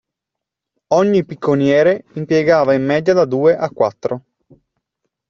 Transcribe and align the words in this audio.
Ogni 0.93 1.23
picconiere 1.25 2.05
impiegava 2.13 2.73
in 2.73 2.83
media 2.83 3.13
da 3.13 3.25
due 3.25 3.55
a 3.55 3.69
quattro. 3.69 4.23